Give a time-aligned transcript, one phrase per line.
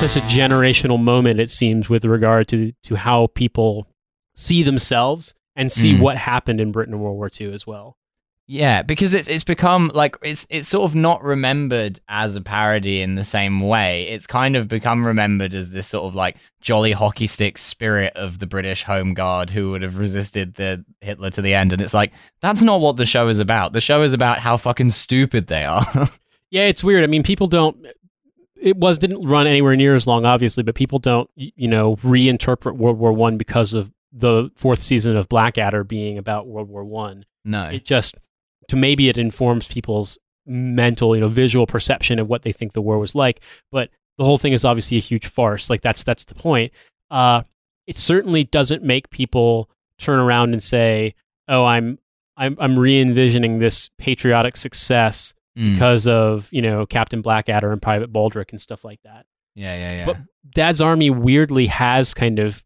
[0.00, 1.38] such a generational moment.
[1.40, 3.86] It seems with regard to to how people
[4.34, 6.00] see themselves and see Mm.
[6.00, 7.96] what happened in Britain in World War II as well.
[8.46, 13.00] Yeah, because it's it's become like it's it's sort of not remembered as a parody
[13.00, 14.08] in the same way.
[14.08, 18.38] It's kind of become remembered as this sort of like jolly hockey stick spirit of
[18.40, 21.72] the British Home Guard who would have resisted the Hitler to the end.
[21.72, 23.72] And it's like that's not what the show is about.
[23.72, 25.84] The show is about how fucking stupid they are.
[26.52, 27.04] Yeah, it's weird.
[27.04, 27.76] I mean, people don't.
[28.60, 32.76] It was didn't run anywhere near as long, obviously, but people don't, you know, reinterpret
[32.76, 37.24] World War One because of the fourth season of Blackadder being about World War One.
[37.44, 37.64] no.
[37.64, 38.16] It just
[38.68, 42.82] to maybe it informs people's mental, you know, visual perception of what they think the
[42.82, 43.40] war was like.
[43.70, 45.70] But the whole thing is obviously a huge farce.
[45.70, 46.72] Like that's that's the point.
[47.10, 47.42] Uh,
[47.86, 51.14] it certainly doesn't make people turn around and say,
[51.48, 51.98] "Oh, I'm
[52.36, 55.74] I'm I'm re-envisioning this patriotic success Mm.
[55.74, 59.92] because of you know Captain Blackadder and Private Baldric and stuff like that." Yeah, yeah,
[59.98, 60.04] yeah.
[60.06, 60.16] But
[60.54, 62.64] Dad's Army weirdly has kind of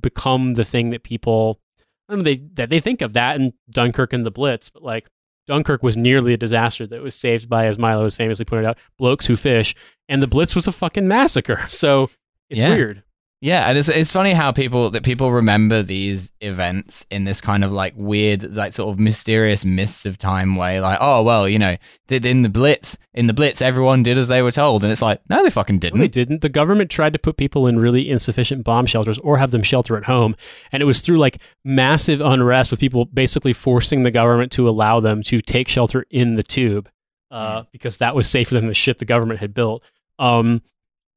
[0.00, 1.60] become the thing that people
[2.08, 4.82] I don't know they that they think of that and Dunkirk and the Blitz, but
[4.82, 5.06] like
[5.46, 8.78] Dunkirk was nearly a disaster that was saved by, as Milo has famously pointed out,
[8.98, 9.74] blokes who fish,
[10.08, 11.60] and the Blitz was a fucking massacre.
[11.68, 12.10] So
[12.48, 12.70] it's Yeah.
[12.74, 13.02] weird.
[13.42, 17.64] Yeah, and it's it's funny how people that people remember these events in this kind
[17.64, 20.78] of like weird, like sort of mysterious mists of time way.
[20.78, 24.28] Like, oh well, you know, did in the Blitz, in the Blitz, everyone did as
[24.28, 26.00] they were told, and it's like, no, they fucking didn't.
[26.00, 26.42] they didn't.
[26.42, 29.96] The government tried to put people in really insufficient bomb shelters or have them shelter
[29.96, 30.36] at home.
[30.70, 35.00] And it was through like massive unrest with people basically forcing the government to allow
[35.00, 36.90] them to take shelter in the tube
[37.30, 39.82] uh, because that was safer than the shit the government had built.
[40.18, 40.60] Um,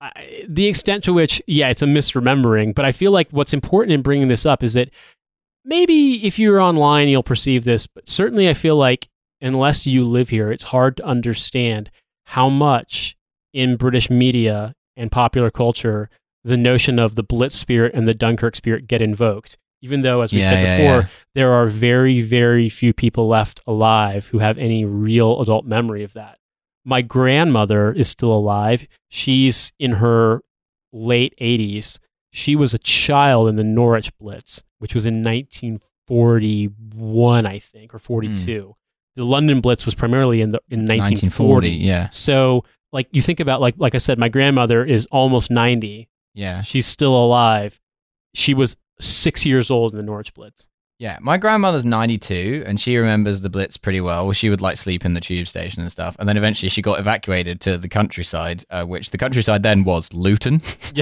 [0.00, 3.92] I, the extent to which, yeah, it's a misremembering, but I feel like what's important
[3.92, 4.90] in bringing this up is that
[5.64, 9.08] maybe if you're online, you'll perceive this, but certainly I feel like
[9.40, 11.90] unless you live here, it's hard to understand
[12.26, 13.16] how much
[13.52, 16.10] in British media and popular culture
[16.44, 19.58] the notion of the Blitz spirit and the Dunkirk spirit get invoked.
[19.80, 21.08] Even though, as we Yeah, said yeah, before, yeah.
[21.34, 26.14] there are very, very few people left alive who have any real adult memory of
[26.14, 26.37] that.
[26.88, 28.86] My grandmother is still alive.
[29.10, 30.40] She's in her
[30.90, 31.98] late 80s.
[32.32, 35.22] She was a child in the Norwich Blitz, which was in
[36.08, 38.62] 1941, I think, or 42.
[38.66, 38.70] Hmm.
[39.16, 41.28] The London Blitz was primarily in the in 1940.
[41.28, 41.68] 1940.
[41.70, 46.08] Yeah, So, like you think about like like I said, my grandmother is almost 90.
[46.34, 47.80] yeah, She's still alive.
[48.34, 50.68] She was six years old in the Norwich Blitz.
[50.98, 51.18] Yeah.
[51.20, 54.32] My grandmother's ninety two, and she remembers the Blitz pretty well.
[54.32, 56.98] She would like sleep in the tube station and stuff, and then eventually she got
[56.98, 60.60] evacuated to the countryside, uh, which the countryside then was Luton.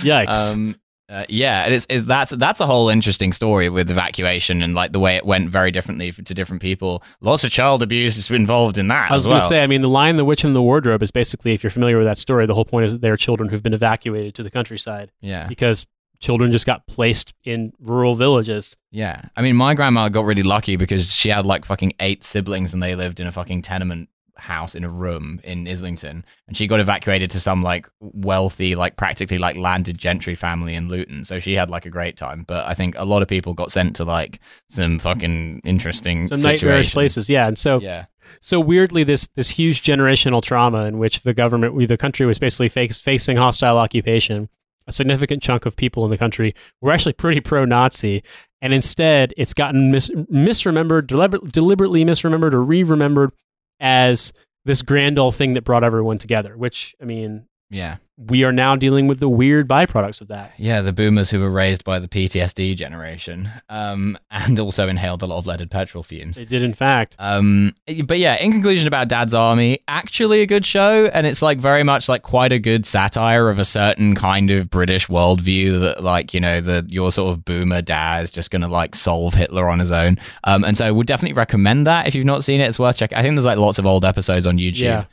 [0.00, 0.52] Yikes.
[0.54, 0.76] Um,
[1.10, 4.92] uh, yeah, and it's, it's that's that's a whole interesting story with evacuation and like
[4.92, 7.02] the way it went very differently for, to different people.
[7.22, 9.48] Lots of child abuse is involved in that I was as going well.
[9.48, 11.70] to say, I mean, the Lion "The Witch in the Wardrobe" is basically, if you're
[11.70, 14.34] familiar with that story, the whole point is that there are children who've been evacuated
[14.34, 15.86] to the countryside yeah, because
[16.20, 18.76] children just got placed in rural villages.
[18.90, 19.22] yeah.
[19.36, 22.82] I mean, my grandma got really lucky because she had like fucking eight siblings and
[22.82, 26.78] they lived in a fucking tenement house in a room in Islington, and she got
[26.78, 31.24] evacuated to some like wealthy, like practically like landed gentry family in Luton.
[31.24, 32.44] So she had like a great time.
[32.46, 36.40] But I think a lot of people got sent to like some fucking interesting Some
[36.40, 37.48] nightmarish places, yeah.
[37.48, 38.06] And so, Yeah.
[38.40, 42.68] so weirdly, this this huge generational trauma in which the government, the country, was basically
[42.68, 44.48] face, facing hostile occupation.
[44.88, 48.22] A significant chunk of people in the country were actually pretty pro-Nazi,
[48.62, 53.32] and instead, it's gotten mis- misremembered, deliber- deliberately misremembered, or re-remembered
[53.80, 54.32] as
[54.64, 56.56] this grand old thing that brought everyone together.
[56.56, 57.96] Which, I mean, Yeah.
[58.16, 60.52] we are now dealing with the weird byproducts of that.
[60.56, 65.26] Yeah, the boomers who were raised by the PTSD generation, um, and also inhaled a
[65.26, 66.38] lot of leaded petrol fumes.
[66.38, 67.14] They did, in fact.
[67.18, 67.74] Um,
[68.06, 71.82] but yeah, in conclusion about Dad's Army, actually a good show, and it's like very
[71.84, 76.32] much like quite a good satire of a certain kind of British worldview that like
[76.34, 79.78] you know the your sort of boomer dad is just gonna like solve Hitler on
[79.78, 80.16] his own.
[80.44, 82.96] Um, and so I would definitely recommend that if you've not seen it, it's worth
[82.96, 83.18] checking.
[83.18, 84.80] I think there's like lots of old episodes on YouTube.
[84.80, 85.04] Yeah.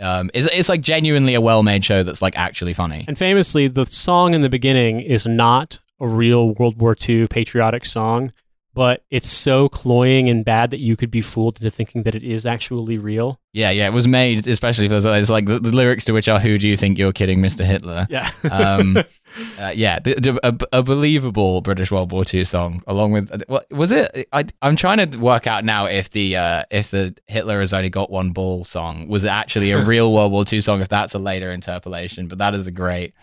[0.00, 3.04] Um, it's, it's like genuinely a well-made show that's like actually funny.
[3.06, 7.86] And famously, the song in the beginning is not a real World War II patriotic
[7.86, 8.32] song,
[8.74, 12.24] but it's so cloying and bad that you could be fooled into thinking that it
[12.24, 13.40] is actually real.
[13.52, 16.40] Yeah, yeah, it was made especially for it's like the, the lyrics to which are
[16.40, 18.30] "Who do you think you're kidding, Mister Hitler?" Yeah.
[18.50, 18.96] Um,
[19.58, 23.70] uh, yeah, the, the, a, a believable British World War II song, along with what
[23.70, 24.28] was it?
[24.32, 27.90] I, I'm trying to work out now if the uh, if the Hitler has only
[27.90, 30.80] got one ball song was actually a real World War II song.
[30.80, 33.14] If that's a later interpolation, but that is a great.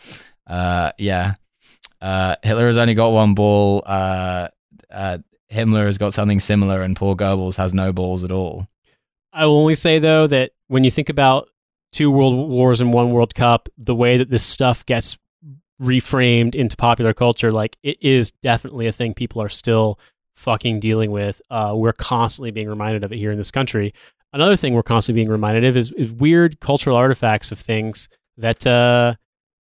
[0.47, 1.35] Uh, yeah,
[2.01, 3.83] uh, Hitler has only got one ball.
[3.85, 4.47] Uh,
[4.91, 5.19] uh,
[5.51, 8.67] Himmler has got something similar, and poor Goebbels has no balls at all.
[9.33, 11.49] I will only say, though, that when you think about
[11.91, 15.17] two world wars and one World Cup, the way that this stuff gets
[15.81, 19.99] reframed into popular culture, like it is definitely a thing people are still
[20.35, 21.41] fucking dealing with.
[21.49, 23.93] Uh, we're constantly being reminded of it here in this country.
[24.33, 28.07] Another thing we're constantly being reminded of is, is weird cultural artifacts of things
[28.37, 29.15] that uh,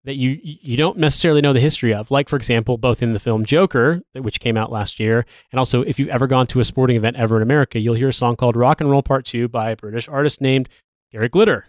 [0.08, 2.10] that you you don't necessarily know the history of.
[2.10, 5.82] Like for example, both in the film Joker, which came out last year, and also
[5.82, 8.34] if you've ever gone to a sporting event ever in America, you'll hear a song
[8.34, 10.70] called "Rock and Roll Part 2 by a British artist named
[11.12, 11.66] Gary Glitter.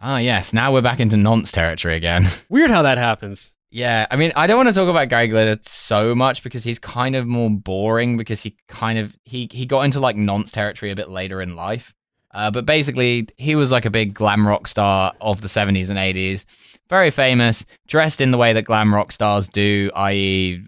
[0.00, 0.52] Ah, yes.
[0.52, 2.26] Now we're back into nonce territory again.
[2.48, 3.54] Weird how that happens.
[3.70, 6.80] Yeah, I mean, I don't want to talk about Gary Glitter so much because he's
[6.80, 10.90] kind of more boring because he kind of he he got into like nonce territory
[10.90, 11.94] a bit later in life.
[12.34, 15.98] Uh, but basically, he was like a big glam rock star of the 70s and
[15.98, 16.44] 80s.
[16.88, 20.62] Very famous, dressed in the way that glam rock stars do, i.e.,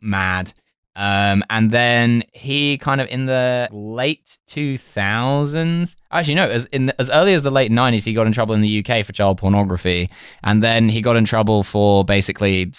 [0.00, 0.52] mad.
[0.98, 7.00] Um, and then he kind of in the late 2000s, actually no, as in the,
[7.00, 9.38] as early as the late 90s, he got in trouble in the UK for child
[9.38, 10.10] pornography,
[10.42, 12.72] and then he got in trouble for basically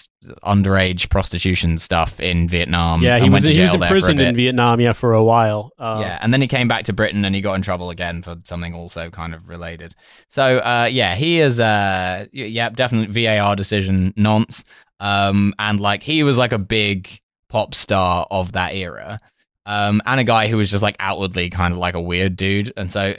[0.44, 3.02] underage prostitution stuff in Vietnam.
[3.02, 4.36] Yeah, he was went to he was jail there for a imprisoned in.
[4.36, 5.72] Vietnam, yeah, for a while.
[5.80, 8.22] Uh, Yeah, and then he came back to Britain and he got in trouble again
[8.22, 9.96] for something also kind of related.
[10.28, 14.66] So, uh, yeah, he is, uh, yeah, definitely VAR decision nonce.
[15.00, 19.20] Um, and like he was like a big pop star of that era,
[19.66, 22.72] um, and a guy who was just like outwardly kind of like a weird dude.
[22.78, 23.16] And so,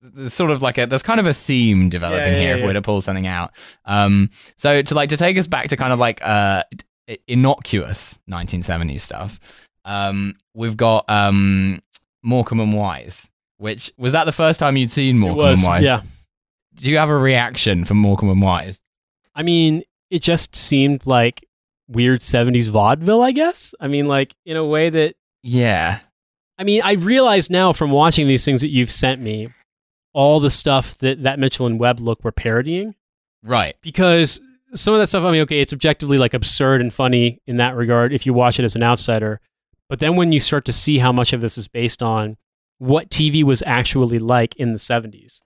[0.00, 2.60] there's sort of like a there's kind of a theme developing Yeah, yeah, here if
[2.60, 2.66] yeah.
[2.66, 3.50] we're to pull something out.
[3.84, 6.62] Um, so to like to take us back to kind of like uh
[7.26, 9.38] innocuous 1970s stuff.
[9.84, 11.80] Um, we've got um
[12.22, 13.28] Morecambe and Wise,
[13.58, 15.62] which was that the first time you'd seen Morecambe was.
[15.62, 15.84] and Wise?
[15.84, 16.02] Yeah,
[16.74, 18.80] Do you have a reaction from Morecambe and Wise?
[19.34, 21.46] I mean, it just seemed like
[21.88, 23.22] weird '70s vaudeville.
[23.22, 23.74] I guess.
[23.80, 26.00] I mean, like in a way that Yeah.
[26.58, 29.48] I mean, I realize now from watching these things that you've sent me,
[30.12, 32.94] all the stuff that that Mitchell and Webb look were parodying.
[33.42, 33.76] Right.
[33.82, 34.40] because
[34.74, 37.76] some of that stuff, I mean, okay, it's objectively like absurd and funny in that
[37.76, 39.40] regard if you watch it as an outsider.
[39.88, 42.36] But then when you start to see how much of this is based on
[42.78, 45.40] what TV was actually like in the 70s,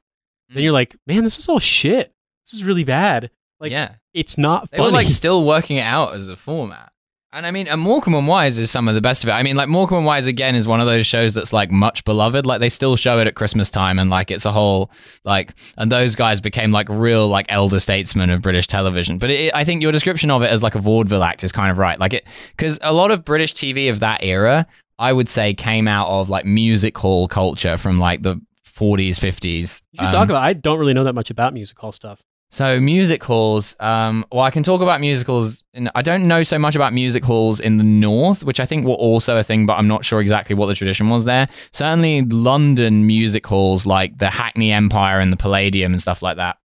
[0.49, 0.63] then mm.
[0.63, 2.13] you're like, man, this was all shit.
[2.45, 3.31] This was really bad.
[3.63, 3.95] Like, yeah.
[4.13, 4.89] it's not They funny.
[4.89, 6.91] were like still working it out as a format.
[7.35, 9.33] And I mean, and Morecambe and Wise is some of the best of it.
[9.33, 12.05] I mean, like Morecambe and Wise again is one of those shows that's like much
[12.05, 12.45] beloved.
[12.45, 14.91] Like they still show it at Christmas time, and like it's a whole
[15.25, 19.17] like, and those guys became like real like elder statesmen of British television.
[19.17, 21.71] But it, I think your description of it as like a vaudeville act is kind
[21.71, 21.99] of right.
[21.99, 24.67] Like it because a lot of British TV of that era,
[24.99, 29.49] I would say, came out of like music hall culture from like the 40s, 50s.
[29.51, 32.21] you should Um, talk about I don't really know that much about music hall stuff.
[32.53, 33.75] So music halls.
[33.81, 35.63] Um, well, I can talk about musicals.
[35.95, 38.93] I don't know so much about music halls in the north, which I think were
[38.93, 41.49] also a thing, but I'm not sure exactly what the tradition was there.
[41.73, 46.59] Certainly, London music halls like the Hackney Empire and the Palladium and stuff like that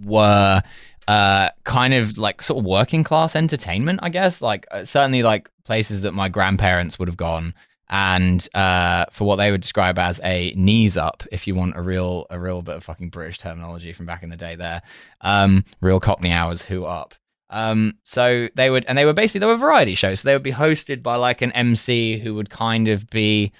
[0.00, 0.62] were
[1.08, 4.40] uh, kind of like sort of working class entertainment, I guess.
[4.40, 7.52] Like uh, certainly like places that my grandparents would have gone.
[7.90, 11.82] And uh, for what they would describe as a knees up, if you want a
[11.82, 14.80] real a real bit of fucking British terminology from back in the day, there,
[15.20, 17.14] um, real Cockney hours, who up.
[17.50, 20.20] Um, so they would, and they were basically they were variety shows.
[20.20, 23.52] So they would be hosted by like an MC who would kind of be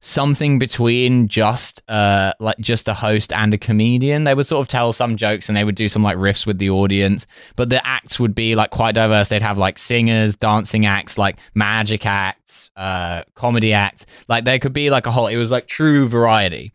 [0.00, 4.24] something between just uh like just a host and a comedian.
[4.24, 6.58] They would sort of tell some jokes and they would do some like riffs with
[6.58, 7.26] the audience,
[7.56, 9.28] but the acts would be like quite diverse.
[9.28, 14.06] They'd have like singers, dancing acts, like magic acts, uh comedy acts.
[14.28, 16.72] Like there could be like a whole it was like true variety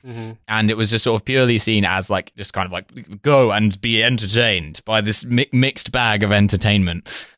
[0.47, 3.51] and it was just sort of purely seen as like just kind of like go
[3.51, 6.60] and be entertained by this mi- mixed bag of entertainment.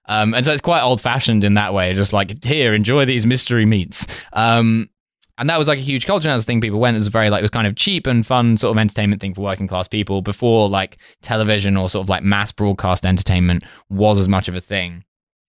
[0.05, 3.25] Um, and so it's quite old fashioned in that way, just like here, enjoy these
[3.25, 4.05] mystery meats.
[4.33, 4.89] Um,
[5.37, 6.37] and that was like a huge culture.
[6.39, 6.95] Thing people went.
[6.95, 9.33] It was very like it was kind of cheap and fun sort of entertainment thing
[9.33, 14.19] for working class people before like television or sort of like mass broadcast entertainment was
[14.19, 15.03] as much of a thing.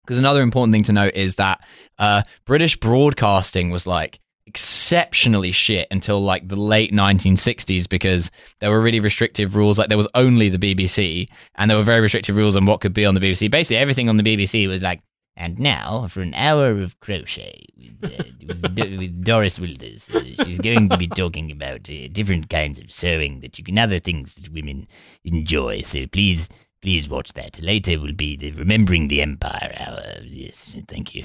[0.04, 1.60] Because another important thing to note is that
[1.98, 8.80] uh, British broadcasting was like exceptionally shit until like the late 1960s because there were
[8.80, 9.78] really restrictive rules.
[9.78, 12.94] Like there was only the BBC, and there were very restrictive rules on what could
[12.94, 13.50] be on the BBC.
[13.50, 15.00] Basically, everything on the BBC was like,
[15.36, 18.62] and now for an hour of crochet with, uh, with,
[18.98, 20.08] with Doris Wilders.
[20.10, 23.78] Uh, she's going to be talking about uh, different kinds of sewing that you can,
[23.78, 24.86] other things that women
[25.24, 25.82] enjoy.
[25.82, 26.48] So please.
[26.82, 27.58] Please watch that.
[27.62, 30.02] Later will be the Remembering the Empire hour.
[30.22, 31.24] Yes, thank you.